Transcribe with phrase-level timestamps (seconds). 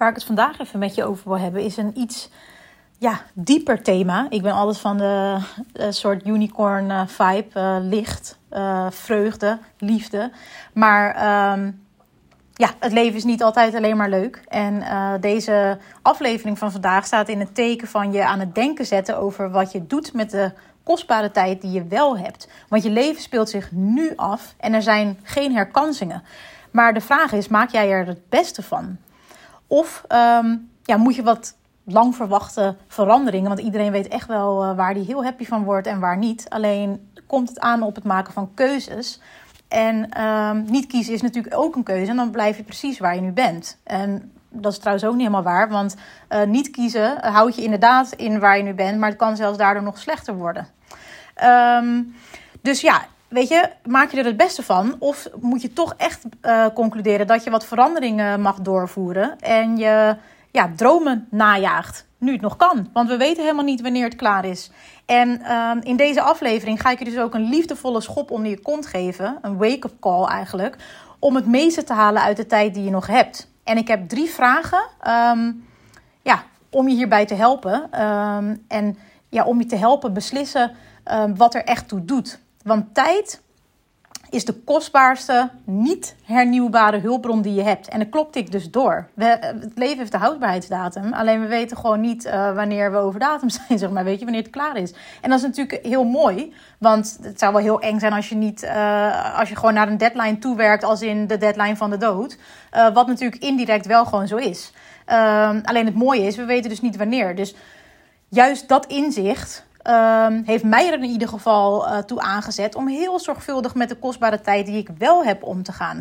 [0.00, 2.30] Waar ik het vandaag even met je over wil hebben, is een iets
[2.98, 4.26] ja, dieper thema.
[4.30, 5.38] Ik ben altijd van de,
[5.90, 8.38] soort unicorn uh, vibe, uh, licht,
[8.90, 10.30] vreugde, liefde.
[10.72, 11.70] Maar ehm,
[12.54, 14.42] ja, het leven is niet altijd alleen maar leuk.
[14.48, 14.82] En
[15.20, 19.50] deze aflevering van vandaag staat in het teken van je aan het denken zetten over
[19.50, 22.48] wat je doet met de kostbare tijd die je wel hebt.
[22.68, 26.22] Want je leven speelt zich nu af en er zijn geen herkansingen.
[26.70, 28.98] Maar de vraag is: maak jij er het beste van?
[29.70, 33.48] Of ehm, ja, moet je wat lang verwachte veranderingen?
[33.48, 36.46] Want iedereen weet echt wel uh, waar die heel happy van wordt en waar niet.
[36.48, 39.20] Alleen komt het aan op het maken van keuzes.
[39.68, 42.10] En ehm, niet kiezen is natuurlijk ook een keuze.
[42.10, 43.78] En dan blijf je precies waar je nu bent.
[43.84, 45.68] En dat is trouwens ook niet helemaal waar.
[45.68, 45.96] Want
[46.28, 48.98] uh, niet kiezen houdt je inderdaad in waar je nu bent.
[48.98, 50.66] Maar het kan zelfs daardoor nog slechter worden.
[51.44, 52.14] Um,
[52.62, 54.96] dus ja, weet je, maak je er het beste van?
[54.98, 60.16] Of moet je toch echt uh, concluderen dat je wat veranderingen mag doorvoeren en je
[60.50, 62.08] ja, dromen najaagt?
[62.18, 64.70] Nu het nog kan, want we weten helemaal niet wanneer het klaar is.
[65.06, 68.60] En uh, in deze aflevering ga ik je dus ook een liefdevolle schop onder je
[68.60, 70.76] kont geven, een wake-up call eigenlijk,
[71.18, 73.50] om het meeste te halen uit de tijd die je nog hebt.
[73.64, 75.66] En ik heb drie vragen um,
[76.22, 78.02] ja, om je hierbij te helpen.
[78.02, 80.72] Um, en ja, om je te helpen beslissen
[81.36, 82.38] wat er echt toe doet.
[82.62, 83.40] Want tijd
[84.30, 87.88] is de kostbaarste, niet hernieuwbare hulpbron die je hebt.
[87.88, 89.08] En dat klopt ik dus door.
[89.14, 91.12] We, het leven heeft de houdbaarheidsdatum.
[91.12, 94.04] Alleen we weten gewoon niet uh, wanneer we over datum zijn, zeg maar.
[94.04, 94.94] Weet je, wanneer het klaar is.
[95.20, 96.54] En dat is natuurlijk heel mooi.
[96.78, 98.62] Want het zou wel heel eng zijn als je niet...
[98.62, 102.38] Uh, als je gewoon naar een deadline toewerkt als in de deadline van de dood.
[102.92, 104.72] Wat natuurlijk indirect wel gewoon zo is.
[105.62, 107.34] alleen het mooie is, we weten dus niet wanneer.
[107.34, 107.54] Dus
[108.28, 113.20] juist dat inzicht Um, heeft mij er in ieder geval uh, toe aangezet om heel
[113.20, 115.96] zorgvuldig met de kostbare tijd die ik wel heb om te gaan.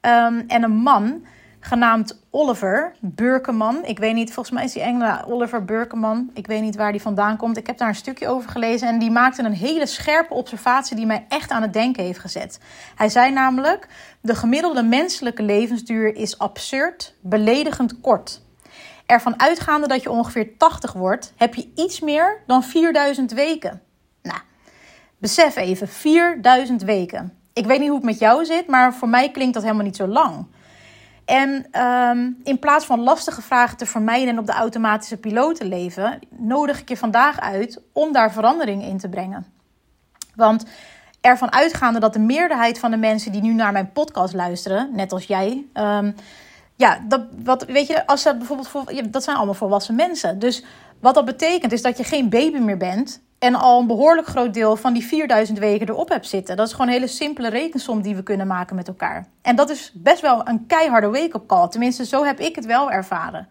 [0.00, 1.24] Um, en een man
[1.60, 3.84] genaamd Oliver Burkeman.
[3.84, 6.30] Ik weet niet, volgens mij is die Engela Oliver Burkeman.
[6.34, 7.56] Ik weet niet waar die vandaan komt.
[7.56, 11.06] Ik heb daar een stukje over gelezen en die maakte een hele scherpe observatie die
[11.06, 12.60] mij echt aan het denken heeft gezet.
[12.94, 13.88] Hij zei namelijk:
[14.20, 18.46] de gemiddelde menselijke levensduur is absurd, beledigend kort
[19.08, 23.82] ervan uitgaande dat je ongeveer 80 wordt, heb je iets meer dan 4000 weken.
[24.22, 24.38] Nou,
[25.18, 27.38] besef even, 4000 weken.
[27.52, 29.96] Ik weet niet hoe het met jou zit, maar voor mij klinkt dat helemaal niet
[29.96, 30.46] zo lang.
[31.24, 35.64] En um, in plaats van lastige vragen te vermijden en op de automatische piloot te
[35.64, 39.46] leven, nodig ik je vandaag uit om daar verandering in te brengen.
[40.34, 40.64] Want
[41.20, 45.12] ervan uitgaande dat de meerderheid van de mensen die nu naar mijn podcast luisteren, net
[45.12, 46.14] als jij, um,
[46.78, 50.38] ja, dat, wat, weet je, als dat bijvoorbeeld voor, dat zijn allemaal volwassen mensen.
[50.38, 50.64] Dus
[51.00, 54.54] wat dat betekent is dat je geen baby meer bent en al een behoorlijk groot
[54.54, 56.56] deel van die 4000 weken erop hebt zitten.
[56.56, 59.26] Dat is gewoon een hele simpele rekensom die we kunnen maken met elkaar.
[59.42, 61.68] En dat is best wel een keiharde wake-up call.
[61.68, 63.48] Tenminste, zo heb ik het wel ervaren.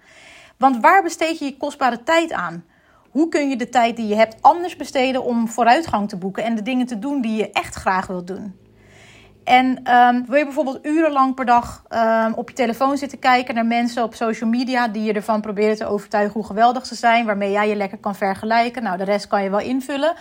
[0.58, 2.64] Want waar besteed je je kostbare tijd aan?
[3.10, 6.56] Hoe kun je de tijd die je hebt anders besteden om vooruitgang te boeken en
[6.56, 8.67] de dingen te doen die je echt graag wilt doen?
[9.48, 13.66] En um, wil je bijvoorbeeld urenlang per dag um, op je telefoon zitten kijken naar
[13.66, 17.52] mensen op social media die je ervan proberen te overtuigen hoe geweldig ze zijn, waarmee
[17.52, 18.84] jij je lekker kan vergelijken?
[18.84, 20.16] Nou, de rest kan je wel invullen.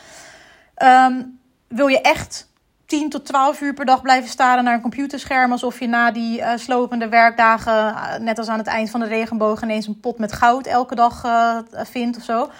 [0.82, 1.38] Um,
[1.68, 2.48] wil je echt
[2.86, 6.38] 10 tot 12 uur per dag blijven staren naar een computerscherm alsof je na die
[6.38, 10.18] uh, slopende werkdagen, uh, net als aan het eind van de regenboog, ineens een pot
[10.18, 12.50] met goud elke dag uh, vindt of zo?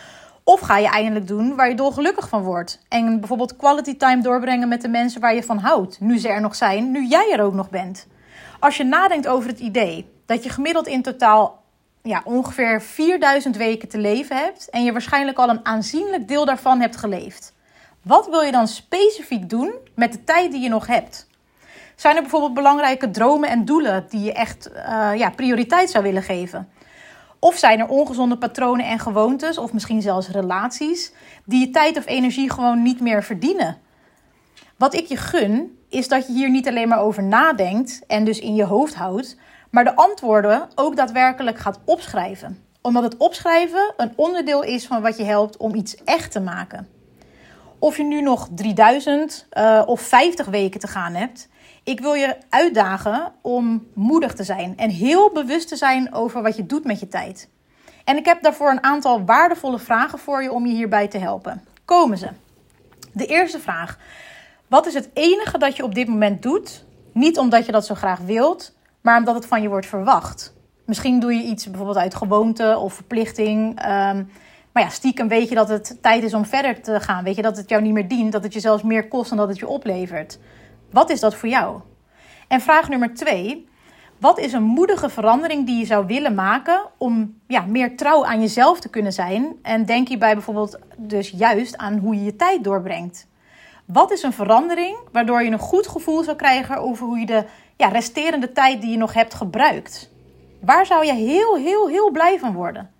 [0.48, 2.82] Of ga je eindelijk doen waar je dolgelukkig van wordt.
[2.88, 6.00] En bijvoorbeeld quality time doorbrengen met de mensen waar je van houdt.
[6.00, 8.06] Nu ze er nog zijn, nu jij er ook nog bent.
[8.60, 11.62] Als je nadenkt over het idee dat je gemiddeld in totaal
[12.02, 14.70] ja, ongeveer 4000 weken te leven hebt.
[14.70, 17.54] En je waarschijnlijk al een aanzienlijk deel daarvan hebt geleefd.
[18.02, 21.26] Wat wil je dan specifiek doen met de tijd die je nog hebt?
[21.94, 26.22] Zijn er bijvoorbeeld belangrijke dromen en doelen die je echt uh, ja, prioriteit zou willen
[26.22, 26.68] geven?
[27.38, 31.12] Of zijn er ongezonde patronen en gewoontes, of misschien zelfs relaties,
[31.44, 33.76] die je tijd of energie gewoon niet meer verdienen?
[34.76, 38.38] Wat ik je gun, is dat je hier niet alleen maar over nadenkt en dus
[38.38, 39.36] in je hoofd houdt,
[39.70, 42.64] maar de antwoorden ook daadwerkelijk gaat opschrijven.
[42.80, 46.88] Omdat het opschrijven een onderdeel is van wat je helpt om iets echt te maken.
[47.78, 51.48] Of je nu nog 3000 uh, of 50 weken te gaan hebt,
[51.86, 56.56] ik wil je uitdagen om moedig te zijn en heel bewust te zijn over wat
[56.56, 57.48] je doet met je tijd.
[58.04, 61.64] En ik heb daarvoor een aantal waardevolle vragen voor je om je hierbij te helpen.
[61.84, 62.28] Komen ze.
[63.12, 63.98] De eerste vraag.
[64.66, 66.84] Wat is het enige dat je op dit moment doet?
[67.12, 70.54] Niet omdat je dat zo graag wilt, maar omdat het van je wordt verwacht.
[70.84, 73.68] Misschien doe je iets bijvoorbeeld uit gewoonte of verplichting.
[73.68, 74.30] Um,
[74.72, 77.24] maar ja, stiekem weet je dat het tijd is om verder te gaan.
[77.24, 79.38] Weet je dat het jou niet meer dient, dat het je zelfs meer kost dan
[79.38, 80.38] dat het je oplevert.
[80.90, 81.80] Wat is dat voor jou?
[82.48, 83.68] En vraag nummer twee.
[84.18, 88.40] Wat is een moedige verandering die je zou willen maken om ja, meer trouw aan
[88.40, 89.58] jezelf te kunnen zijn?
[89.62, 93.26] En denk hierbij bijvoorbeeld dus juist aan hoe je je tijd doorbrengt.
[93.84, 97.44] Wat is een verandering waardoor je een goed gevoel zou krijgen over hoe je de
[97.76, 100.10] ja, resterende tijd die je nog hebt gebruikt?
[100.60, 102.90] Waar zou je heel, heel, heel blij van worden?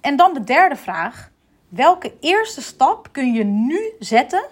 [0.00, 1.30] En dan de derde vraag.
[1.68, 4.44] Welke eerste stap kun je nu zetten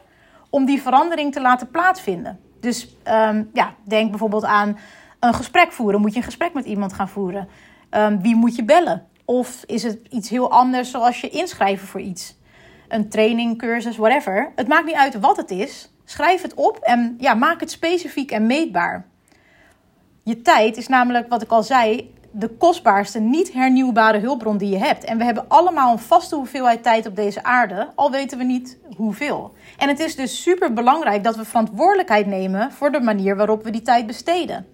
[0.50, 2.40] om die verandering te laten plaatsvinden?
[2.60, 4.78] Dus um, ja, denk bijvoorbeeld aan
[5.20, 6.00] een gesprek voeren.
[6.00, 7.48] Moet je een gesprek met iemand gaan voeren?
[7.90, 9.06] Um, wie moet je bellen?
[9.24, 12.38] Of is het iets heel anders zoals je inschrijven voor iets?
[12.88, 14.52] Een training, cursus, whatever.
[14.54, 15.92] Het maakt niet uit wat het is.
[16.04, 19.06] Schrijf het op en ja, maak het specifiek en meetbaar.
[20.22, 24.78] Je tijd is namelijk, wat ik al zei, de kostbaarste, niet hernieuwbare hulpbron die je
[24.78, 25.04] hebt.
[25.04, 28.78] En we hebben allemaal een vaste hoeveelheid tijd op deze aarde, al weten we niet
[28.96, 29.52] hoeveel.
[29.78, 33.70] En het is dus super belangrijk dat we verantwoordelijkheid nemen voor de manier waarop we
[33.70, 34.66] die tijd besteden.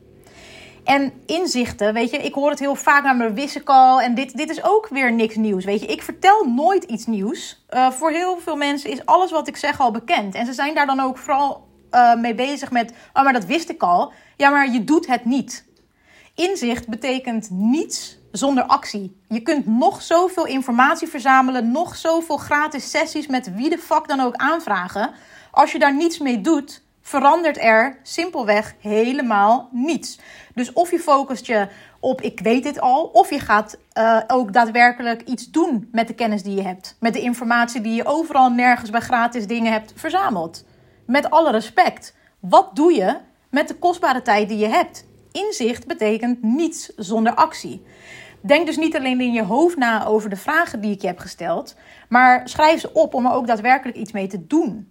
[0.84, 4.00] En inzichten, weet je, ik hoor het heel vaak naar mijn wissekal.
[4.00, 5.86] En dit, dit is ook weer niks nieuws, weet je.
[5.86, 7.64] Ik vertel nooit iets nieuws.
[7.70, 10.34] Uh, voor heel veel mensen is alles wat ik zeg al bekend.
[10.34, 13.68] En ze zijn daar dan ook vooral uh, mee bezig met, oh, maar dat wist
[13.68, 14.12] ik al.
[14.36, 15.64] Ja, maar je doet het niet.
[16.36, 19.20] Inzicht betekent niets zonder actie.
[19.28, 24.20] Je kunt nog zoveel informatie verzamelen, nog zoveel gratis sessies met wie de fuck dan
[24.20, 25.10] ook aanvragen.
[25.50, 30.18] Als je daar niets mee doet, verandert er simpelweg helemaal niets.
[30.54, 31.68] Dus of je focust je
[32.00, 36.14] op ik weet dit al, of je gaat uh, ook daadwerkelijk iets doen met de
[36.14, 36.96] kennis die je hebt.
[37.00, 40.64] Met de informatie die je overal nergens bij gratis dingen hebt verzameld.
[41.06, 42.14] Met alle respect.
[42.40, 43.16] Wat doe je
[43.50, 45.05] met de kostbare tijd die je hebt?
[45.36, 47.82] Inzicht betekent niets zonder actie.
[48.40, 51.18] Denk dus niet alleen in je hoofd na over de vragen die ik je heb
[51.18, 51.76] gesteld,
[52.08, 54.90] maar schrijf ze op om er ook daadwerkelijk iets mee te doen.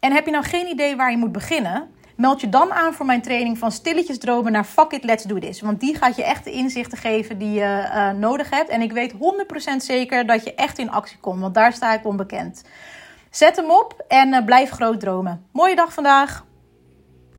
[0.00, 1.88] En heb je nou geen idee waar je moet beginnen?
[2.16, 5.38] Meld je dan aan voor mijn training van stilletjes dromen naar fuck it, let's do
[5.38, 5.60] this.
[5.60, 8.68] Want die gaat je echt de inzichten geven die je uh, nodig hebt.
[8.68, 9.16] En ik weet 100%
[9.76, 12.62] zeker dat je echt in actie komt, want daar sta ik onbekend.
[13.30, 15.46] Zet hem op en uh, blijf groot dromen.
[15.52, 16.45] Mooie dag vandaag!